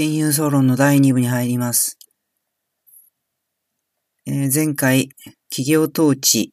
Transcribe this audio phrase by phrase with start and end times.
[0.00, 1.98] 原油総論の第2部に入ります。
[4.26, 5.08] えー、前回、
[5.50, 6.52] 企業統治、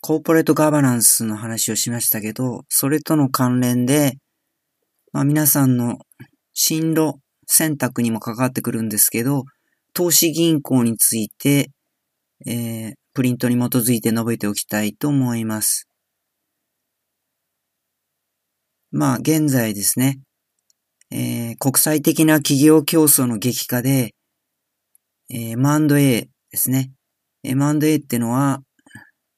[0.00, 4.14] コーポレートガバナンスの話をしましたけど、それとの関連で、
[5.12, 5.98] まあ、皆さんの
[6.54, 9.44] 進路選択にも関わってくるんですけど、
[9.92, 11.70] 投資銀行について、
[12.46, 15.86] えー、プリントに基づいて述べておきたいと思います。
[18.90, 20.18] まあ、現在ですね、
[21.14, 24.14] えー、国際的な企業競争の激化で、
[25.28, 26.90] えー、M&A ですね。
[27.42, 28.62] M&A ってのは、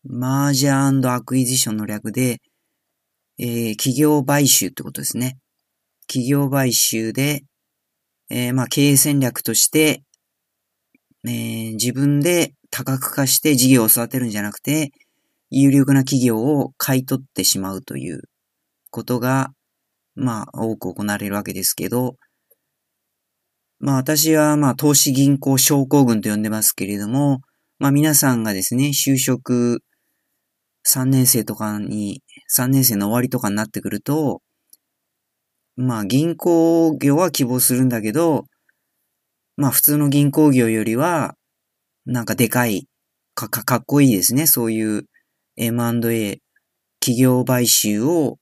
[0.04, 2.40] マージャーアクイジションの略で、
[3.38, 5.36] えー、企業買収ってことですね。
[6.06, 7.42] 企業買収で、
[8.30, 10.04] えー、まあ、経営戦略として、
[11.26, 14.92] えー、自分で多角化して事業を育てるんじゃなくて、
[15.50, 18.20] 有力な企業を買い取ってしまうという
[18.92, 19.50] ことが、
[20.14, 22.16] まあ、多く行われるわけですけど、
[23.80, 27.40] まあ私はまあ投資銀行症候群と呼んでますけれども、
[27.78, 29.82] まあ皆さんがですね、就職
[30.86, 34.40] 3年生とかに、3年生の終わりとかになってくると、
[35.76, 38.44] まあ銀行業は希望するんだけど、
[39.56, 41.34] まあ普通の銀行業よりは、
[42.06, 42.86] なんかでかい、
[43.34, 44.46] か、か、かっこいいですね。
[44.46, 45.06] そういう
[45.56, 46.40] M&A、
[47.00, 48.38] 企業買収を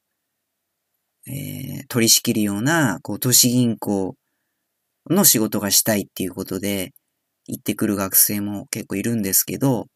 [1.27, 4.17] えー、取り仕切るような、こう、都市銀行
[5.11, 6.93] の仕事がしたいっていうことで、
[7.47, 9.87] 行ってくる学生も結構いるんですけど、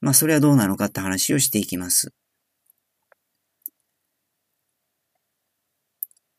[0.00, 2.12] まあ、それはどうなのかって話をしていきます。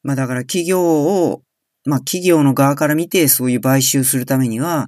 [0.03, 1.41] まあ、だから企業を、
[1.85, 4.87] まあ、企業の側から見てそういう買収するためには、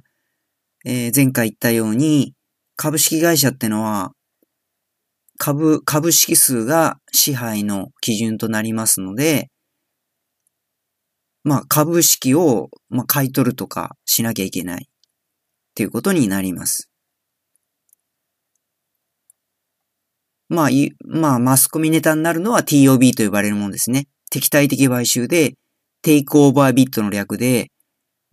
[0.84, 2.34] えー、前回言ったように、
[2.76, 4.12] 株式会社ってのは、
[5.42, 9.48] 株、株式数が支配の基準となりますので、
[11.44, 16.90] まあ株式を、まあ、買い取るとかしなきゃいけないっていうことになります。
[20.50, 24.08] まあ、い、まあ、マスコミネタになるのは TOB と呼ばれるものですね。
[24.30, 25.54] 敵対的買収で、
[26.02, 27.70] テイクオーバービットの略で、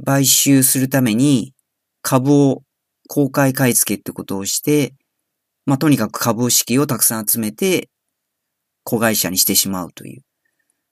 [0.04, 1.54] 買収するために
[2.02, 2.64] 株を
[3.08, 4.94] 公開買い付けってことをして、
[5.68, 7.90] まあ、とにかく株式をたくさん集めて、
[8.86, 10.22] 子会社にしてしまうという、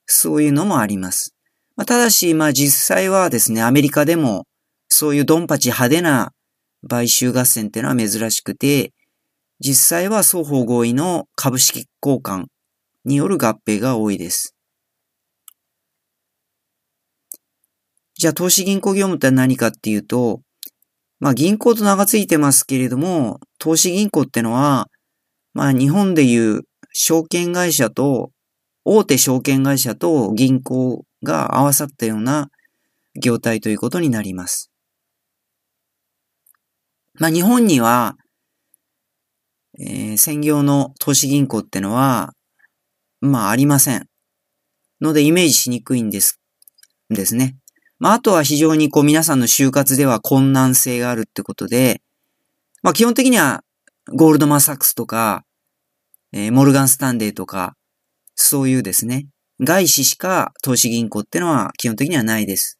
[0.04, 1.34] そういうのもあります。
[1.76, 4.44] まあ、ただし、まあ、実際はですね、アメリカでも、
[4.88, 6.32] そういうドンパチ派手な
[6.86, 8.92] 買収合戦っていうのは珍しくて、
[9.60, 12.48] 実際は双方合意の株式交換
[13.06, 14.54] による合併が多いです。
[18.14, 20.42] じゃあ、投資銀行業務って何かっていうと、
[21.18, 24.88] まあ銀行と名が付いてますけれども、投資銀行ってのは、
[25.54, 26.62] まあ日本でいう
[26.92, 28.30] 証券会社と、
[28.84, 32.48] 大手証券会社と銀行が合わさったような
[33.20, 34.70] 業態ということになります。
[37.18, 38.16] まあ日本には、
[39.78, 42.32] えー、専業の投資銀行ってのは、
[43.20, 44.06] まあありません。
[45.00, 46.40] のでイメージしにくいんです、
[47.10, 47.56] ですね。
[47.98, 52.02] まあ、あとは非常にこう皆さんの就活では困難性があるってことで、
[52.82, 53.62] まあ、基本的には
[54.12, 55.44] ゴールドマンサックスとか、
[56.32, 57.74] えー、モルガンスタンデーとか、
[58.34, 59.26] そういうですね、
[59.60, 62.78] 外資しか投資銀行ってのは基本的にはないです。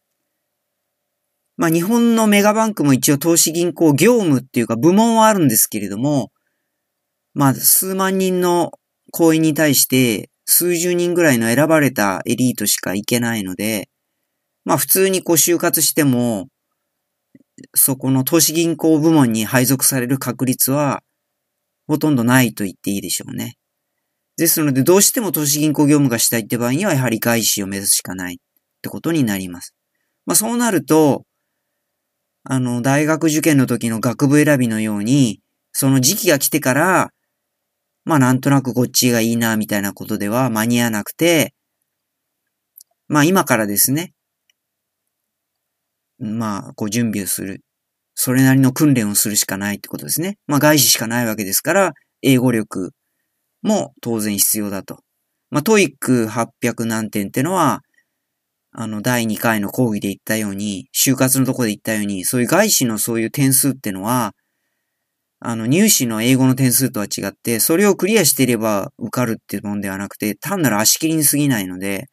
[1.57, 6.31] まあ、日本のメガバンクも一応投資銀行業務っていうか部門はあるんですけれども、
[7.33, 8.73] まあ、数万人の
[9.11, 13.89] 行員に対して数十人ぐらいの選ばれたエリートしか行けないので、
[14.67, 16.49] まあ普通にこう就活しても、
[17.75, 21.03] そこの投資銀行部門に配属される確率は
[21.87, 23.55] ほとんどないと言っていいでしょうね。
[24.37, 28.39] ですので、どうしても投資銀行業務がしたいって場合には、やはり外資を目指すしかないっ
[28.83, 29.75] てことになります。
[30.27, 31.23] まあそうなると、
[32.43, 35.41] あの、大学受験の時の学部選びのように、
[35.73, 37.11] その時期が来てから、
[38.05, 41.55] まあなんとなくこっちがいいな、みたいなことでは間に合わなくて、
[43.09, 44.13] まあ今からですね、
[46.19, 47.63] まあ、こう準備をする。
[48.15, 50.39] それなりの訓練をするしかないってことですね。
[50.47, 51.93] まあ、外資しかないわけですから、
[52.23, 52.93] 英語力
[53.63, 55.01] も当然必要だと。
[55.51, 57.83] まあ、 TOEIC 800何点ってのは、
[58.73, 64.33] あの、第2回の講義で言ったように、就活のとこで言ったように、そういう外資のそういう点数ってのは、
[65.41, 72.07] あの、入試の英語の点数とは違って、それをクリアしていれば受かるっていうもんではなくて、単なる足切りに過ぎないので、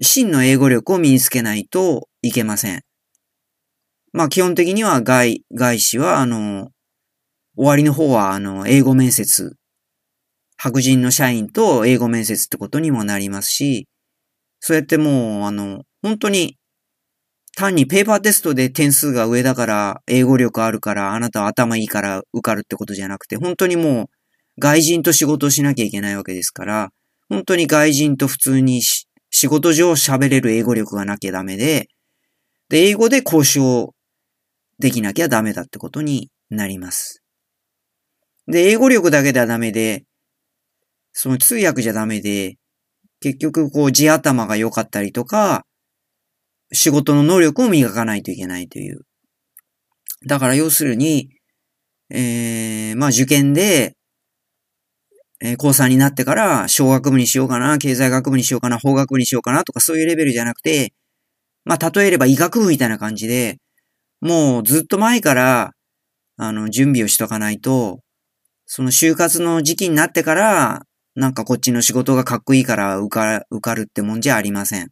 [0.00, 2.82] 真の英語力を身につけないといけません。
[4.12, 6.70] まあ基本的には外、外資は、あの、
[7.56, 9.56] 終わりの方は、あの、英語面接。
[10.56, 13.88] 白人の社員と英語面接ってことにもなりますし、
[14.60, 16.58] そうやってもう、あの、本当に
[17.56, 24.06] 単にペーパーテストで点数が上だから、英語力あるから、あなたは頭いいから受かるってことじゃなくて、本当にもう
[24.58, 26.90] 外人と仕事をしなきゃいけないわけですから、
[27.28, 31.88] 本当に外人と普通に仕事上喋れる英語力がなきゃダメで、
[32.68, 33.94] で、英語で交渉
[34.80, 37.22] できなきゃダメだってことになります。
[38.46, 40.04] で、英語力だけではダメで、
[41.12, 42.56] その通訳じゃダメで、
[43.20, 45.64] 結局こう地頭が良かったりとか、
[46.72, 49.02] 仕事の能力を磨かないといけないという。
[50.26, 51.28] だから要するに、
[52.08, 53.96] えー、まあ受験で、
[55.42, 60.94] えー、高3になってから小学部にしようかな、経済学部にしようかな、法学部にしようかなとかそういうレベルじゃなくて、
[61.64, 63.58] まあ例えれば医学部みたいな感じで、
[64.20, 65.72] もうずっと前から、
[66.36, 68.00] あの、準備をしとかないと、
[68.66, 70.82] その就活の時期になってから、
[71.16, 74.90] なんかこっちの仕事がかっこいいから受か受かるってもんじゃありません。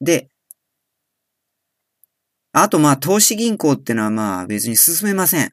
[0.00, 0.28] で、
[2.52, 5.52] あとまあ投資銀行ってのはまあ別に進めません。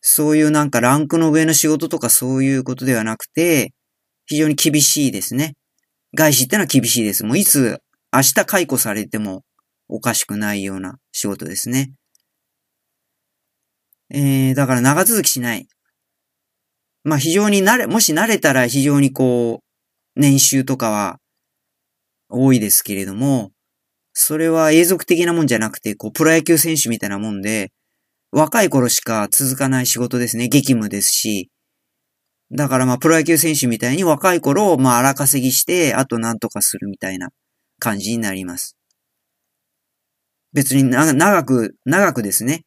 [0.00, 3.72] そういうなんかランクの上の仕事とかそういうことではなくて、
[4.26, 5.54] 非常に厳しいですね。
[6.16, 7.24] 外資ってのは厳しいです。
[7.24, 7.80] もういつ
[8.14, 9.42] 明日解雇されても
[9.88, 11.92] おかしくないような仕事ですね。
[14.10, 15.66] えー、だから長続きしない。
[17.04, 21.18] まあ非常に慣れ、もし慣れたら非常にこう、年収とかは
[22.28, 23.50] 多いですけれども、
[24.12, 27.72] それは永続的なもんじゃなくて、こう、プロ野球選手みたいなもんで、
[28.30, 30.48] 若い頃しか続かない仕事ですね。
[30.48, 31.50] 激務ですし。
[32.50, 37.30] だからまあ、プロ野球選手みたいに若い頃、まあ、荒稼ぎして、あと何とかするみたいな
[37.82, 38.76] 感じになります。
[40.52, 42.62] 別に長く、長くですね。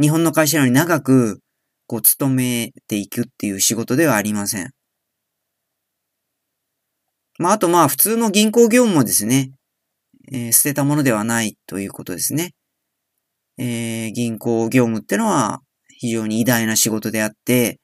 [0.00, 1.38] 日本の会社なのに長く、
[1.86, 4.70] こう、勤めていくっていう仕事ではありません。
[7.38, 9.52] まあ、あとまあ、普通の銀行業務もですね、
[10.32, 12.52] えー、捨てたものではないということですね。
[13.58, 15.60] えー、銀行業務ってのは
[15.98, 17.78] 非常に偉大な仕事であって、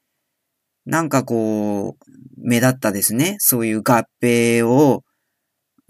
[0.87, 2.05] なんかこう、
[2.37, 5.03] 目立ったですね、そういう合併を、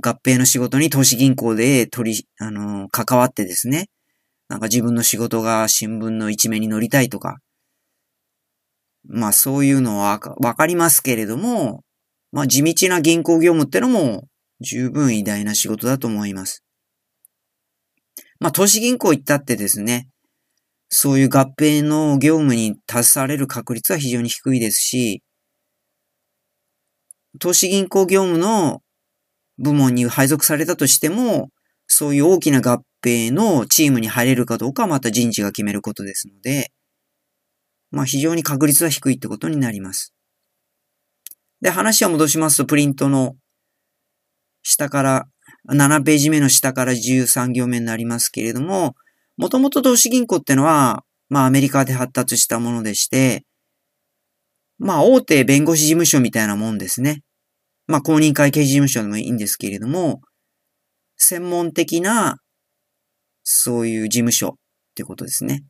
[0.03, 3.89] 合併の仕事に投資銀行で取り、あの、関わってですね、
[4.49, 7.39] なんか自分の仕事が新聞の一面に載りたいとか、
[9.07, 11.83] まあそういうのはわかりますけれども、
[12.33, 14.25] まあ地道な銀行業務ってのも
[14.61, 16.65] 十分偉大な仕事だと思います。
[18.41, 20.09] まあ投資銀行行ったってですね、
[20.89, 25.23] そういう合併の業務に携われる確率は非常に低いですし、
[27.41, 28.81] 投資銀行業務の
[29.59, 31.51] 部門に配属されたとしても、
[31.87, 36.73] そういう大きな合併のチームに入れるかどうかはまた人事が決めることですので、
[37.91, 40.15] まあ非常に確率は低いってことになります。
[41.61, 43.37] で、話を戻しますと、プリントの
[44.63, 45.27] 下から、
[45.71, 48.95] 7ページ目の下から13行目になりますけれども、
[49.37, 53.45] もともと投資銀行ってのは、まあアメリカで発達したものでして、
[54.79, 57.23] まあ大手弁護士事務所みたいなもんですね。
[57.87, 60.21] まあ公認会計事務所でもいいんですけれども、
[61.17, 62.39] 専門的な、
[63.43, 64.53] そういう事務所っ
[64.95, 65.65] てことですね。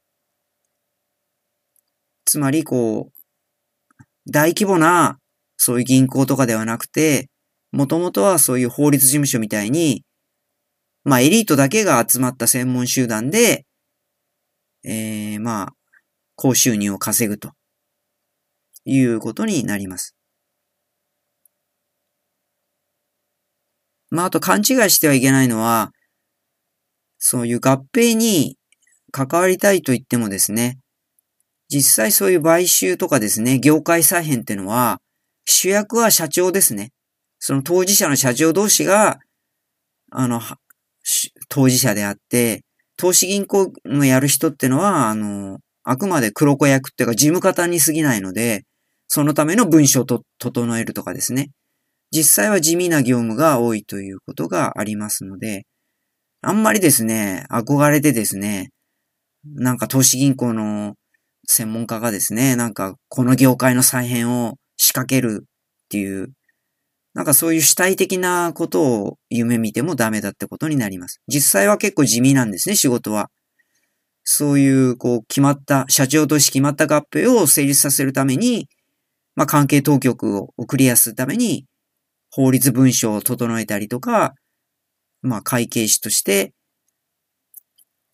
[2.25, 5.19] つまり、こう、大規模な、
[5.57, 7.29] そういう銀行とかではなくて、
[7.73, 10.05] もともとはそういう法律事務所みたいに、
[11.03, 13.67] まあエリートだけが集まった専門集団で、
[14.85, 15.73] えー、まあ、
[16.37, 17.53] 高収入を稼ぐと
[18.85, 20.14] いうことになります。
[24.15, 25.91] まあ、あと勘違いしてはいけないのは、
[27.19, 28.57] そういう合併に
[29.11, 30.79] 関わりたいと言ってもですね、
[31.69, 35.01] 実際そういう買収とかですね、業界再編ってのは、
[35.47, 36.93] 主役は社長ですね。
[37.41, 39.19] その当事者の社長同士が、
[40.13, 40.41] あの、
[41.49, 42.63] 当事者であって、
[42.97, 48.63] 投資銀行のやる人ってのは、あの、あくまで黒子役っていうか事務方に過ぎないので、
[49.09, 51.51] そのための文章と整えるとかですね。
[52.15, 55.67] 実際は地味な業務が多いということがありますので、
[56.43, 58.71] あんまりですね、憧れてですね、
[59.45, 60.95] なんか投資銀行の
[61.49, 65.47] 専門家がですね、なんかこの業界の再編を仕掛けるっ
[65.89, 66.29] ていう、
[67.15, 71.21] なんかそういう主体的なことを夢見てもダメだってことになります。
[71.27, 73.29] 実際は結構地味なんですね、仕事は。
[74.23, 78.69] そういう、こう、決まった、社長として決まった合併を成立させるために、
[79.35, 81.67] まあ、関係当局を送りやすいために、
[82.37, 84.35] 法律文書を整えたりとか、
[85.23, 86.53] まあ会計士として、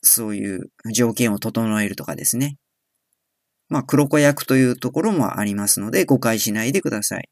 [0.03, 2.59] そういう条件を整えるとかですね。
[3.71, 7.31] まあ黒子役というところもありますので、誤解しないでください。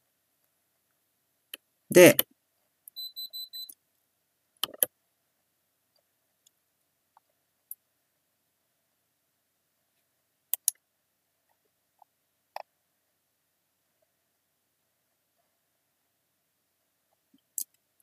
[1.91, 2.17] で、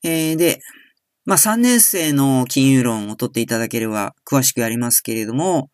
[0.07, 0.59] えー、で、
[1.25, 5.69] まあ、3年生の金融論を取っていただければ詳しくやりますけれども、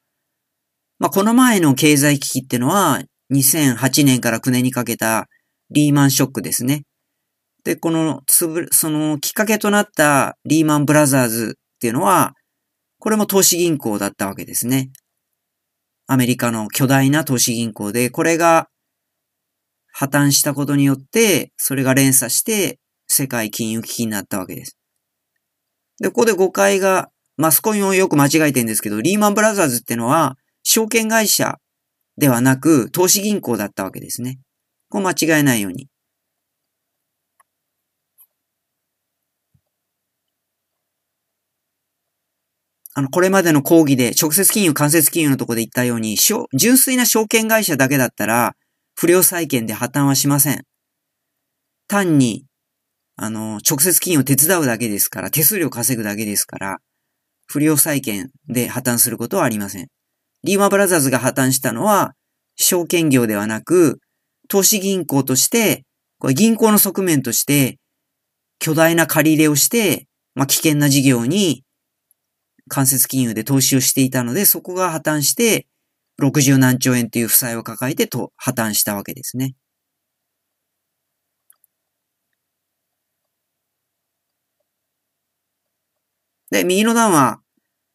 [0.99, 3.01] まあ、この前の経済危機ってのは
[3.33, 5.27] 2008年から9年にかけた
[5.69, 6.83] リーマンショックですね。
[7.65, 12.33] で、このつぶ、そのきっかけとなったリーマンブラザーズっていうのは、
[12.99, 14.91] これも投資銀行だったわけですね。
[16.07, 18.69] アメリカの巨大な投資銀行で、これが
[19.91, 22.79] 破綻したことによって、それが連鎖して
[23.11, 24.77] 世界金融危機になったわけです。
[25.99, 31.57] で、ここで誤解が、マスコミもよく間違えてるんですけど、リーマンブラザーズってのは、証券会社
[32.17, 34.39] ではなく、投資銀行だったわけですね。
[34.89, 35.87] こう間違えないように。
[42.93, 46.17] あの、これまでの講義で、直接金融、間接金融のところで言ったように、
[46.53, 48.55] 純粋な証券会社だけだったら、
[48.95, 50.63] 不良債権で破綻はしません。
[51.87, 52.45] 単に、
[53.15, 56.77] あの、直接金融を手伝うだけですから、手数料稼ぐだけですから、
[57.47, 59.87] 不良債権で破綻することはありません。
[60.43, 62.13] リーマブラザーズが破綻したのは、
[62.55, 63.99] 証券業ではなく、
[64.47, 65.85] 投資銀行として、
[66.19, 67.77] これ銀行の側面として、
[68.59, 71.63] 巨大な借り入れをして、まあ、危険な事業に
[72.67, 75.67] 間接金融で投資をしていたので、そこが破綻して、
[76.21, 79.55] 60何兆円という負債を抱えてと破綻したわけですね。
[86.51, 87.39] で、右の段は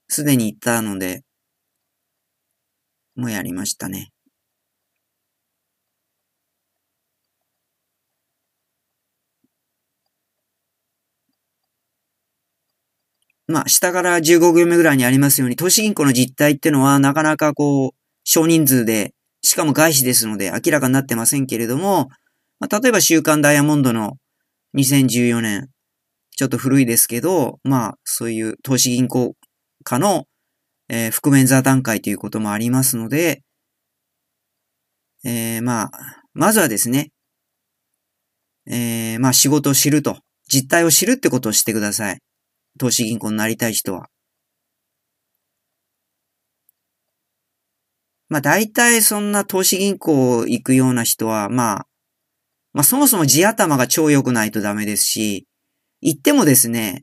[0.08, 1.22] すでに言ったので、
[3.14, 4.12] もうやりましたね。
[13.46, 17.90] まあ、下から15行目ぐらいにありますように、投資銀行の実態ってのは、なかなかこう、
[18.24, 22.08] 少人数で、しかも外資ですので明らかになってませんけれども、
[22.58, 24.16] まあ、例えば週刊ダイヤモンドの
[24.74, 25.68] 2014年、
[26.36, 29.34] ちょっと古いですけど、まあ、そういう投資銀行
[29.84, 30.26] 家の、
[30.88, 33.42] えー、覆面座談会ということもありますので、
[35.24, 35.90] えー、まあ、
[36.34, 37.10] まずはですね、
[38.68, 42.18] えー、まあ仕事を知ると、実態を知るってことをしてください。
[42.78, 44.08] 投資銀行になりたい人は。
[48.28, 51.86] まあ大体そんな投資銀行行くような人は、まあ、
[52.74, 55.46] まあそもそも地頭が超良くないとダメですし、
[56.08, 57.02] 行ってもですね、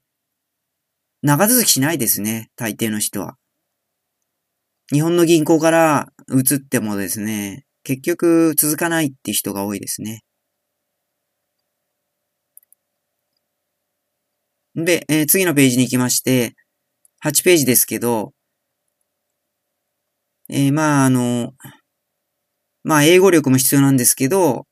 [1.22, 3.36] 長続きしないですね、大抵の人は。
[4.94, 10.22] 日本の銀行から移ってもですね、結局続かないって人が多いですね。
[14.74, 16.54] で、えー、次のページに行きまして、
[17.26, 18.32] 8ページですけど、
[20.48, 21.52] えー、まあ、あの、
[22.84, 24.66] まあ、英語力も必要なんですけど、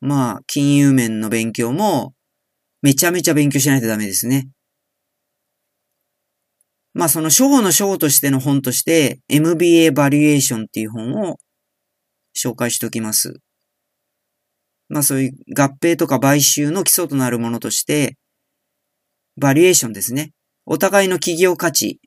[0.00, 2.14] まあ、金融面の勉強も、
[2.82, 4.48] めちゃめちゃ勉強しないとダメですね。
[6.94, 11.36] まあ、その初歩の初歩としての本として、MBA バリエーションっていう本を
[12.36, 13.38] 紹介しておきます。
[14.88, 18.16] まあ、そういう合併とか買収の基礎となるものとして、
[19.40, 20.32] バリエーションですね。
[20.66, 22.00] お互いの企業価値、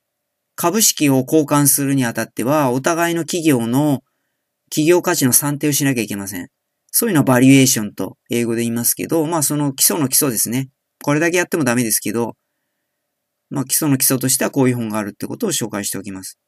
[0.56, 4.02] 株式を交換するにあたっては、お互いの企業の
[4.70, 6.50] 企業価値の算定をしなきゃいけません。
[6.98, 10.70] そういうのはバリエーションと英語で言いますけど、まあその基礎の基礎ですね。
[11.04, 12.38] これだけやってもダメですけど、
[13.50, 16.40] まあ基礎の基礎としてはこういう本があるってことを紹介しておきます。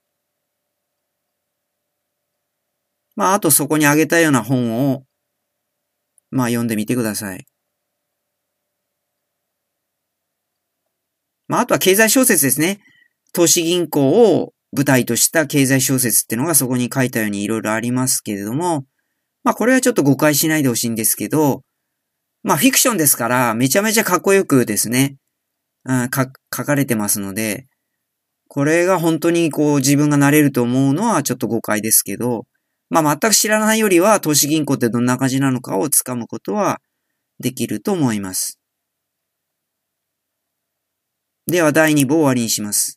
[3.18, 5.04] まああとそこに挙げたような本を、
[6.32, 7.46] まあ読んでみてください。
[11.50, 12.80] まあ、あとは経済小説ですね。
[13.34, 18.86] 投資銀行を舞台とした経済小説っていうのがそこに書いたようにいろいろありますけれども、
[19.48, 21.62] まあこれはちょっと誤解しないでほしいんですけど、
[22.44, 25.16] まあフィクションですからめちゃめちゃかっこよくですね、
[25.86, 27.66] うん、書かれてますので、
[28.50, 32.44] これが本当にこう自分がなれると思うのはちょっと誤解ですけど、
[32.90, 36.82] まあ全く知らないよりは投資銀行ってどんな感じなのかをつかむことは
[37.40, 38.60] できると思います。
[41.50, 42.97] では第2部を終わりにします。